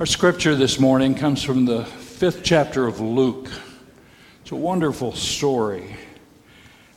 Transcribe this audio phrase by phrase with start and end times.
[0.00, 3.50] Our scripture this morning comes from the fifth chapter of Luke.
[4.40, 5.94] It's a wonderful story.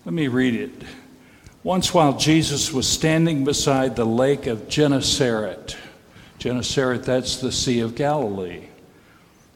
[0.05, 0.71] Let me read it.
[1.63, 5.75] Once, while Jesus was standing beside the lake of Gennesaret,
[6.39, 8.67] Gennesaret, that's the Sea of Galilee.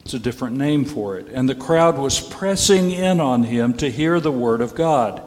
[0.02, 1.30] It's a different name for it.
[1.30, 5.22] And the crowd was pressing in on him to hear the word of God.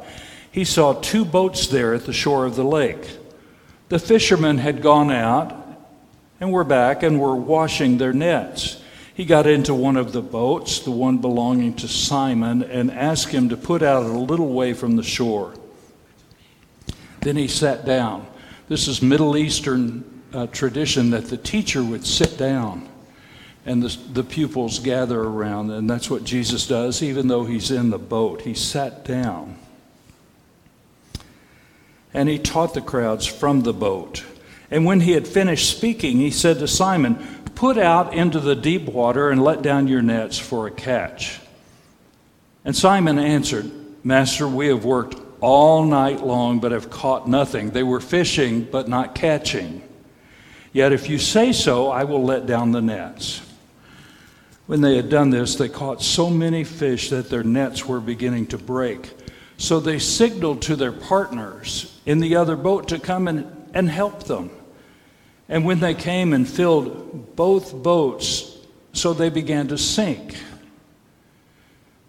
[0.52, 3.16] He saw two boats there at the shore of the lake.
[3.88, 5.59] The fishermen had gone out
[6.40, 8.82] and were back and were washing their nets.
[9.14, 13.50] He got into one of the boats, the one belonging to Simon, and asked him
[13.50, 15.54] to put out a little way from the shore.
[17.20, 18.26] Then he sat down.
[18.68, 22.88] This is Middle Eastern uh, tradition that the teacher would sit down
[23.66, 27.90] and the, the pupils gather around, and that's what Jesus does, even though he's in
[27.90, 28.42] the boat.
[28.42, 29.56] He sat down.
[32.14, 34.24] And he taught the crowds from the boat.
[34.70, 37.16] And when he had finished speaking, he said to Simon,
[37.54, 41.40] Put out into the deep water and let down your nets for a catch.
[42.64, 43.70] And Simon answered,
[44.02, 47.70] Master, we have worked all night long, but have caught nothing.
[47.70, 49.82] They were fishing, but not catching.
[50.72, 53.42] Yet if you say so, I will let down the nets.
[54.66, 58.46] When they had done this, they caught so many fish that their nets were beginning
[58.48, 59.10] to break.
[59.56, 64.24] So they signaled to their partners in the other boat to come and, and help
[64.24, 64.50] them.
[65.50, 68.56] And when they came and filled both boats,
[68.92, 70.36] so they began to sink.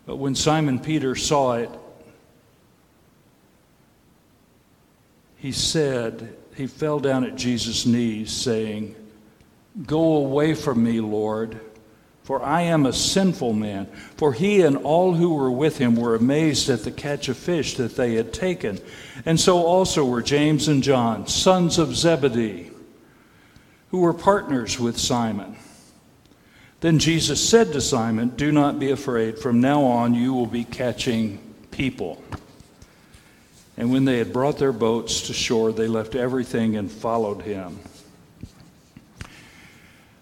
[0.06, 1.72] But when Simon Peter saw it,
[5.38, 8.96] he said, he fell down at Jesus' knees, saying,
[9.88, 11.60] Go away from me, Lord,
[12.24, 13.88] for I am a sinful man.
[14.18, 17.76] For he and all who were with him were amazed at the catch of fish
[17.78, 18.80] that they had taken.
[19.26, 22.72] And so also were James and John, sons of Zebedee
[23.92, 25.56] who were partners with Simon.
[26.80, 29.38] Then Jesus said to Simon, Do not be afraid.
[29.38, 32.24] From now on, you will be catching people.
[33.78, 37.80] And when they had brought their boats to shore, they left everything and followed him.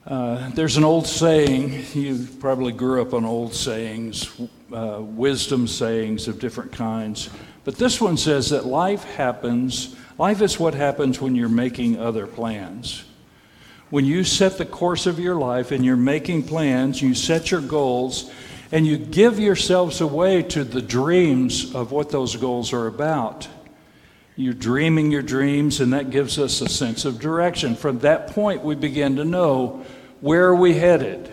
[0.05, 4.31] Uh, there's an old saying, you probably grew up on old sayings,
[4.73, 7.29] uh, wisdom sayings of different kinds.
[7.63, 12.25] But this one says that life happens, life is what happens when you're making other
[12.25, 13.03] plans
[13.89, 17.61] when you set the course of your life and you're making plans, you set your
[17.61, 18.31] goals,
[18.71, 23.47] and you give yourselves away to the dreams of what those goals are about.
[24.35, 27.75] You're dreaming your dreams, and that gives us a sense of direction.
[27.75, 29.83] From that point, we begin to know
[30.21, 31.29] where are we headed.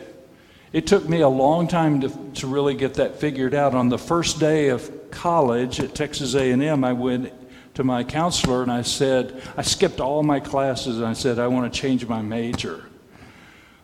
[0.72, 3.74] It took me a long time to, to really get that figured out.
[3.74, 7.32] On the first day of college at Texas A&M, I went
[7.76, 11.46] to my counselor and I said, I skipped all my classes and I said, I
[11.46, 12.84] want to change my major.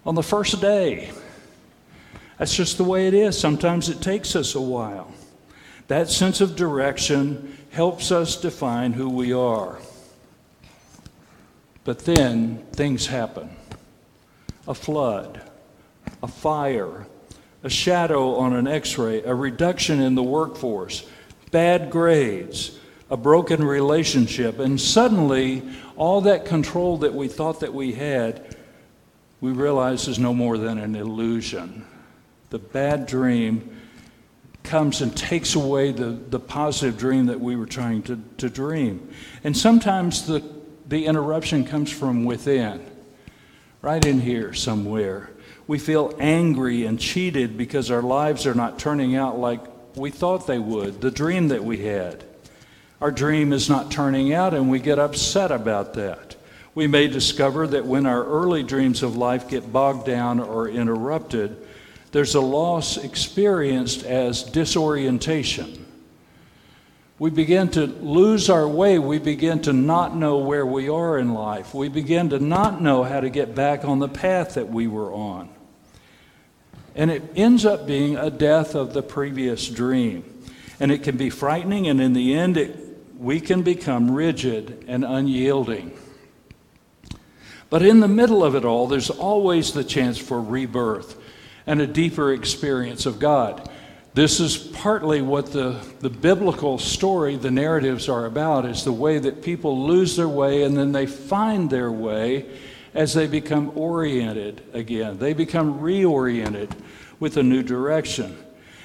[0.04, 1.10] On the first day,
[2.38, 3.38] that's just the way it is.
[3.38, 5.12] Sometimes it takes us a while.
[5.88, 9.78] That sense of direction helps us define who we are.
[11.84, 13.50] But then things happen
[14.66, 15.42] a flood,
[16.22, 17.06] a fire,
[17.62, 21.06] a shadow on an x ray, a reduction in the workforce,
[21.50, 22.78] bad grades,
[23.12, 24.58] a broken relationship.
[24.58, 25.62] And suddenly,
[25.96, 28.56] all that control that we thought that we had,
[29.42, 31.86] we realize is no more than an illusion.
[32.48, 33.78] The bad dream
[34.62, 39.06] comes and takes away the, the positive dream that we were trying to, to dream.
[39.44, 40.42] And sometimes the,
[40.88, 42.82] the interruption comes from within,
[43.82, 45.28] right in here somewhere.
[45.66, 49.60] We feel angry and cheated because our lives are not turning out like
[49.96, 52.24] we thought they would, the dream that we had
[53.02, 56.36] our dream is not turning out, and we get upset about that.
[56.72, 61.56] We may discover that when our early dreams of life get bogged down or interrupted,
[62.12, 65.84] there's a loss experienced as disorientation.
[67.18, 69.00] We begin to lose our way.
[69.00, 71.74] We begin to not know where we are in life.
[71.74, 75.12] We begin to not know how to get back on the path that we were
[75.12, 75.48] on.
[76.94, 80.22] And it ends up being a death of the previous dream.
[80.78, 82.81] And it can be frightening, and in the end, it
[83.22, 85.96] we can become rigid and unyielding.
[87.70, 91.16] But in the middle of it all, there's always the chance for rebirth
[91.66, 93.70] and a deeper experience of God.
[94.14, 99.18] This is partly what the, the biblical story, the narratives are about, is the way
[99.18, 102.44] that people lose their way and then they find their way
[102.92, 105.18] as they become oriented again.
[105.18, 106.72] They become reoriented
[107.20, 108.36] with a new direction.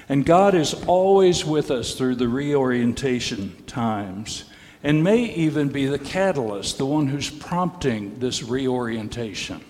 [0.08, 4.44] And God is always with us through the reorientation times
[4.82, 9.62] and may even be the catalyst, the one who's prompting this reorientation.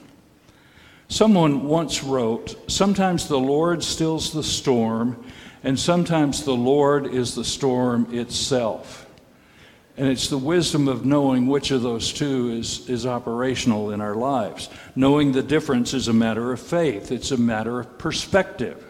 [1.08, 5.24] Someone once wrote Sometimes the Lord stills the storm,
[5.64, 9.06] and sometimes the Lord is the storm itself.
[9.96, 14.14] And it's the wisdom of knowing which of those two is, is operational in our
[14.14, 14.68] lives.
[14.94, 18.87] Knowing the difference is a matter of faith, it's a matter of perspective.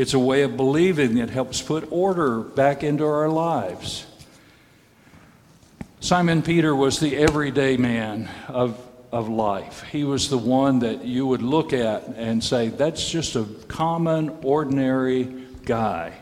[0.00, 4.06] It's a way of believing that helps put order back into our lives.
[6.00, 8.82] Simon Peter was the everyday man of,
[9.12, 9.82] of life.
[9.92, 14.30] He was the one that you would look at and say, that's just a common,
[14.42, 15.24] ordinary
[15.66, 16.14] guy.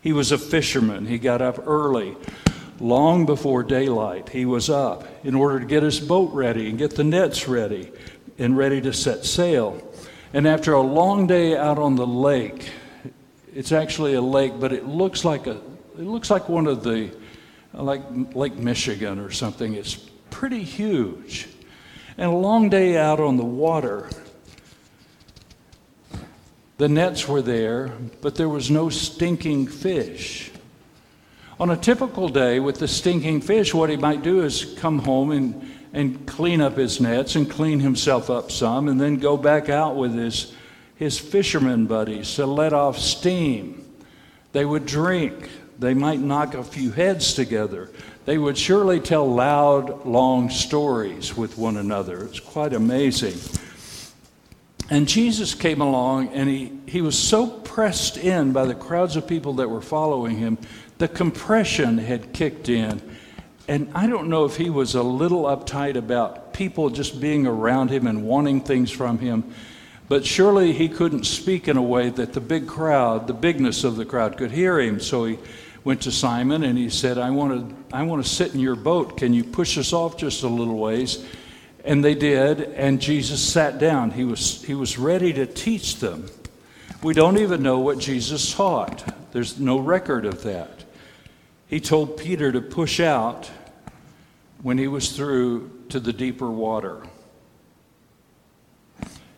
[0.00, 1.06] He was a fisherman.
[1.06, 2.16] He got up early,
[2.80, 4.30] long before daylight.
[4.30, 7.92] He was up in order to get his boat ready and get the nets ready
[8.36, 9.80] and ready to set sail.
[10.34, 12.68] And after a long day out on the lake,
[13.54, 15.60] it's actually a lake, but it looks like a
[15.98, 17.10] it looks like one of the
[17.74, 18.02] like
[18.34, 19.74] Lake Michigan or something.
[19.74, 19.94] It's
[20.30, 21.48] pretty huge.
[22.16, 24.08] And a long day out on the water.
[26.78, 30.50] The nets were there, but there was no stinking fish.
[31.60, 35.30] On a typical day with the stinking fish, what he might do is come home
[35.30, 39.68] and, and clean up his nets and clean himself up some, and then go back
[39.68, 40.52] out with his
[41.02, 43.84] his fishermen buddies to let off steam.
[44.52, 45.50] They would drink.
[45.78, 47.90] They might knock a few heads together.
[48.24, 52.22] They would surely tell loud, long stories with one another.
[52.22, 53.34] It's quite amazing.
[54.90, 59.26] And Jesus came along and he, he was so pressed in by the crowds of
[59.26, 60.56] people that were following him,
[60.98, 63.02] the compression had kicked in.
[63.66, 67.90] And I don't know if he was a little uptight about people just being around
[67.90, 69.52] him and wanting things from him.
[70.08, 73.96] But surely he couldn't speak in a way that the big crowd, the bigness of
[73.96, 75.00] the crowd, could hear him.
[75.00, 75.38] So he
[75.84, 78.76] went to Simon and he said, I want to, I want to sit in your
[78.76, 79.16] boat.
[79.16, 81.24] Can you push us off just a little ways?
[81.84, 84.12] And they did, and Jesus sat down.
[84.12, 86.28] He was, he was ready to teach them.
[87.02, 90.84] We don't even know what Jesus taught, there's no record of that.
[91.66, 93.50] He told Peter to push out
[94.62, 97.02] when he was through to the deeper water.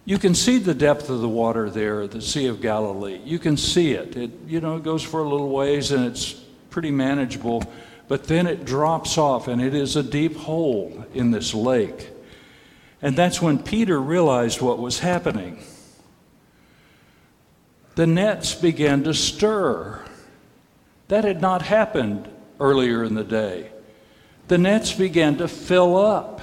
[0.07, 3.21] You can see the depth of the water there, the Sea of Galilee.
[3.25, 4.17] You can see it.
[4.17, 6.33] It you know it goes for a little ways and it's
[6.69, 7.63] pretty manageable,
[8.07, 12.11] but then it drops off and it is a deep hole in this lake.
[13.01, 15.63] And that's when Peter realized what was happening.
[17.95, 20.05] The nets began to stir.
[21.09, 22.29] That had not happened
[22.61, 23.71] earlier in the day.
[24.49, 26.41] The nets began to fill up.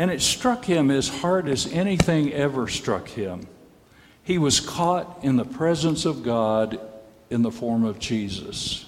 [0.00, 3.46] And it struck him as hard as anything ever struck him.
[4.22, 6.80] He was caught in the presence of God
[7.28, 8.86] in the form of Jesus.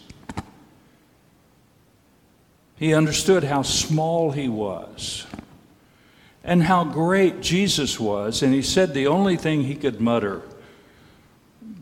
[2.76, 5.26] He understood how small he was
[6.42, 10.40] and how great Jesus was, and he said the only thing he could mutter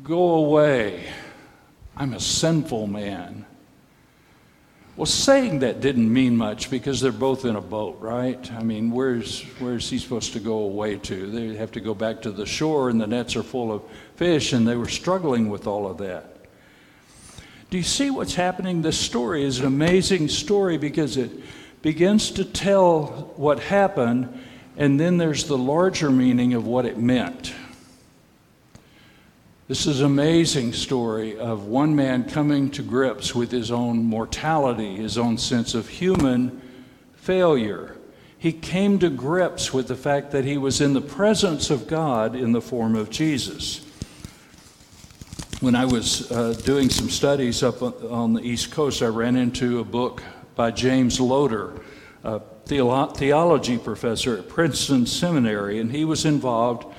[0.02, 1.04] Go away,
[1.96, 3.46] I'm a sinful man.
[5.00, 8.52] Well, saying that didn't mean much because they're both in a boat, right?
[8.52, 11.26] I mean, where's, where's he supposed to go away to?
[11.26, 13.82] They have to go back to the shore, and the nets are full of
[14.17, 16.44] fish, and they were struggling with all of that.
[17.70, 18.82] Do you see what's happening?
[18.82, 21.31] This story is an amazing story because it
[21.81, 24.38] begins to tell what happened,
[24.76, 27.54] and then there's the larger meaning of what it meant.
[29.70, 34.96] This is an amazing story of one man coming to grips with his own mortality,
[34.96, 36.60] his own sense of human
[37.14, 37.96] failure.
[38.36, 42.34] He came to grips with the fact that he was in the presence of God
[42.34, 43.86] in the form of Jesus.
[45.60, 49.78] When I was uh, doing some studies up on the East Coast, I ran into
[49.78, 50.20] a book
[50.56, 51.80] by James Loder,
[52.24, 56.92] a theology professor at Princeton Seminary, and he was involved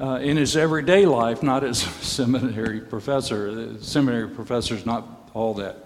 [0.00, 3.54] uh, in his everyday life, not as a seminary professor.
[3.54, 5.76] The seminary professor is not all that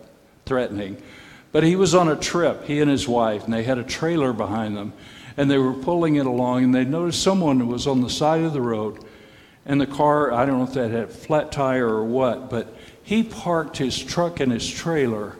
[0.46, 1.02] threatening.
[1.50, 4.32] But he was on a trip, he and his wife, and they had a trailer
[4.32, 4.92] behind them,
[5.36, 8.52] and they were pulling it along, and they noticed someone was on the side of
[8.52, 9.04] the road,
[9.66, 12.74] and the car, I don't know if that had a flat tire or what, but
[13.02, 15.36] he parked his truck and his trailer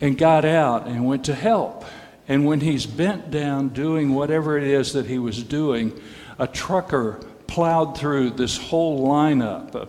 [0.00, 1.84] and got out and went to help.
[2.26, 5.98] And when he's bent down doing whatever it is that he was doing,
[6.38, 9.88] a trucker plowed through this whole lineup of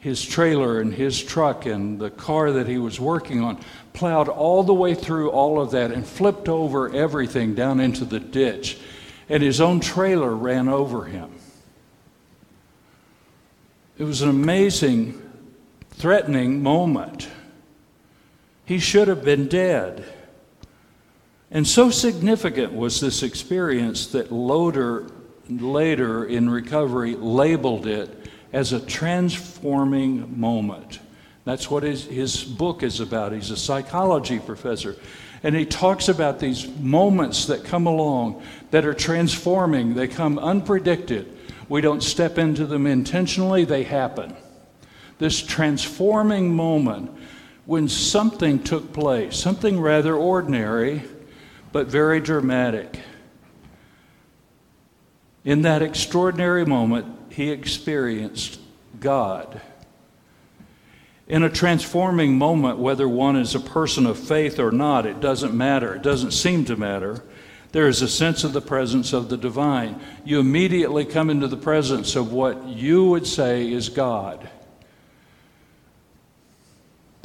[0.00, 3.58] his trailer and his truck and the car that he was working on,
[3.92, 8.20] plowed all the way through all of that and flipped over everything down into the
[8.20, 8.78] ditch.
[9.28, 11.30] And his own trailer ran over him.
[13.96, 15.22] It was an amazing,
[15.92, 17.28] threatening moment.
[18.66, 20.04] He should have been dead.
[21.50, 25.06] And so significant was this experience that Loder
[25.48, 31.00] later in recovery labeled it as a transforming moment.
[31.44, 33.32] That's what his, his book is about.
[33.32, 34.96] He's a psychology professor.
[35.42, 41.26] And he talks about these moments that come along that are transforming, they come unpredicted.
[41.68, 44.36] We don't step into them intentionally, they happen.
[45.18, 47.10] This transforming moment
[47.66, 51.02] when something took place, something rather ordinary,
[51.72, 53.00] but very dramatic.
[55.44, 58.58] In that extraordinary moment, he experienced
[58.98, 59.60] God.
[61.26, 65.54] In a transforming moment, whether one is a person of faith or not, it doesn't
[65.54, 65.94] matter.
[65.94, 67.22] It doesn't seem to matter.
[67.72, 70.00] There is a sense of the presence of the divine.
[70.24, 74.48] You immediately come into the presence of what you would say is God.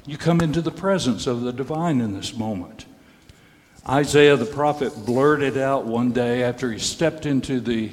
[0.06, 2.86] You come into the presence of the divine in this moment.
[3.88, 7.92] Isaiah the prophet blurted out one day after he stepped into the,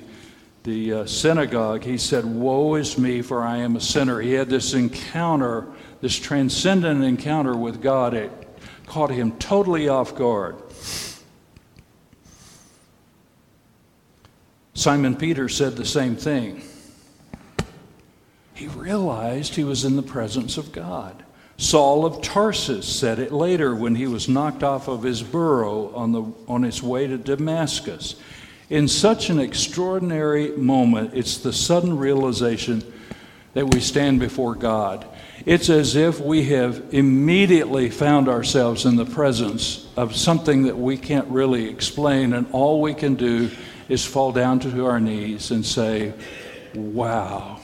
[0.66, 4.20] the uh, synagogue, he said, Woe is me, for I am a sinner.
[4.20, 5.68] He had this encounter,
[6.00, 8.14] this transcendent encounter with God.
[8.14, 8.32] It
[8.87, 10.56] caught him totally off guard.
[14.75, 16.62] Simon Peter said the same thing.
[18.52, 21.25] He realized he was in the presence of God.
[21.58, 26.11] Saul of Tarsus said it later when he was knocked off of his burro on,
[26.11, 28.16] the, on his way to Damascus.
[28.68, 32.82] In such an extraordinary moment, it's the sudden realization
[33.54, 35.06] that we stand before God.
[35.44, 40.96] It's as if we have immediately found ourselves in the presence of something that we
[40.96, 43.50] can't really explain, and all we can do
[43.88, 46.12] is fall down to our knees and say,
[46.75, 47.61] Wow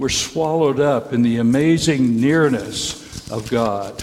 [0.00, 4.02] we're swallowed up in the amazing nearness of God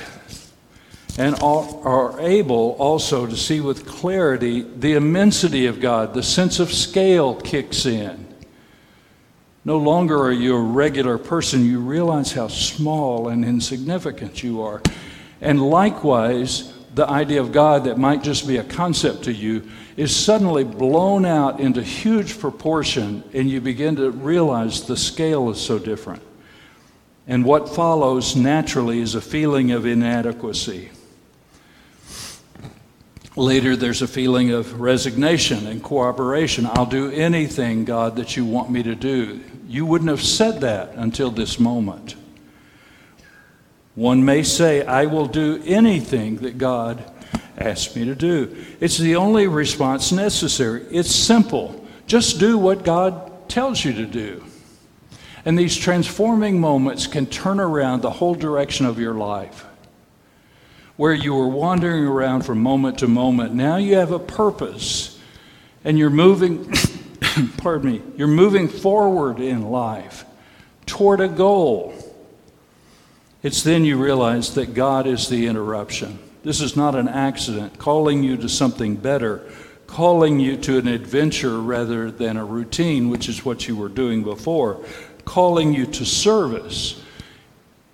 [1.18, 6.14] and are able also to see with clarity the immensity of God.
[6.14, 8.28] The sense of scale kicks in.
[9.66, 14.82] No longer are you a regular person, you realize how small and insignificant you are.
[15.42, 20.16] And likewise, the idea of God that might just be a concept to you is
[20.16, 25.80] suddenly blown out into huge proportion, and you begin to realize the scale is so
[25.80, 26.22] different.
[27.28, 30.92] And what follows naturally is a feeling of inadequacy.
[33.38, 36.66] Later, there's a feeling of resignation and cooperation.
[36.66, 39.42] I'll do anything, God, that you want me to do.
[39.68, 42.16] You wouldn't have said that until this moment.
[43.94, 47.04] One may say, I will do anything that God
[47.60, 48.66] asks me to do.
[48.80, 50.88] It's the only response necessary.
[50.90, 51.86] It's simple.
[52.08, 54.44] Just do what God tells you to do.
[55.46, 59.67] And these transforming moments can turn around the whole direction of your life.
[60.98, 65.20] Where you were wandering around from moment to moment, now you have a purpose
[65.84, 66.72] and you're moving,
[67.58, 70.26] pardon me, you're moving forward in life
[70.86, 71.94] toward a goal.
[73.44, 76.20] It's then you realize that God is the interruption.
[76.44, 79.44] This is not an accident, calling you to something better,
[79.86, 84.24] calling you to an adventure rather than a routine, which is what you were doing
[84.24, 84.84] before,
[85.26, 87.04] calling you to service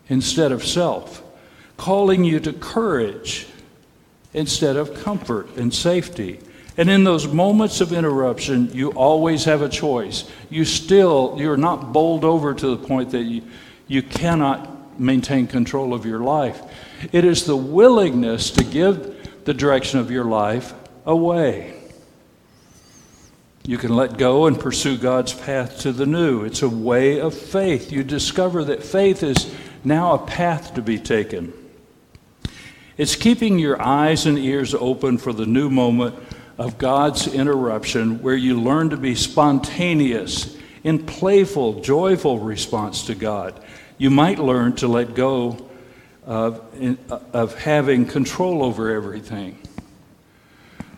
[0.07, 1.22] instead of self,
[1.83, 3.45] calling you to courage
[4.33, 6.39] instead of comfort and safety.
[6.77, 10.23] And in those moments of interruption, you always have a choice.
[10.49, 13.41] You still, you're not bowled over to the point that you,
[13.89, 16.61] you cannot maintain control of your life.
[17.11, 20.73] It is the willingness to give the direction of your life
[21.05, 21.73] away.
[23.65, 26.45] You can let go and pursue God's path to the new.
[26.45, 27.91] It's a way of faith.
[27.91, 31.51] You discover that faith is now a path to be taken.
[32.97, 36.15] It's keeping your eyes and ears open for the new moment
[36.57, 43.59] of God's interruption where you learn to be spontaneous in playful, joyful response to God
[43.97, 45.69] you might learn to let go
[46.25, 46.61] of,
[47.33, 49.57] of having control over everything.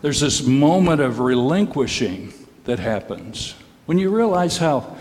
[0.02, 2.32] There's this moment of relinquishing
[2.64, 3.54] that happens
[3.86, 4.96] when you realize how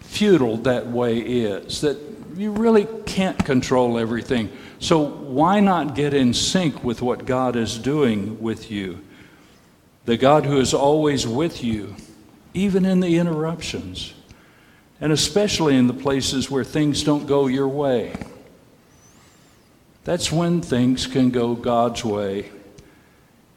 [0.00, 1.96] futile that way is, that
[2.36, 4.50] you really can't control everything.
[4.78, 9.00] So, why not get in sync with what God is doing with you?
[10.04, 11.96] The God who is always with you,
[12.52, 14.14] even in the interruptions
[15.00, 18.14] and especially in the places where things don't go your way.
[20.04, 22.50] That's when things can go God's way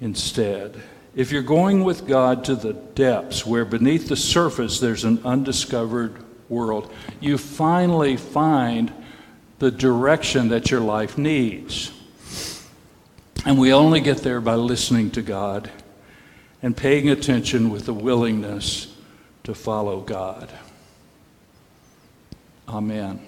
[0.01, 0.81] instead.
[1.15, 6.23] If you're going with God to the depths where beneath the surface there's an undiscovered
[6.49, 8.93] world, you finally find
[9.59, 11.91] the direction that your life needs.
[13.45, 15.71] And we only get there by listening to God
[16.61, 18.93] and paying attention with a willingness
[19.43, 20.51] to follow God.
[22.67, 23.21] Amen.